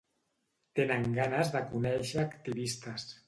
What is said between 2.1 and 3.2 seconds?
activistes.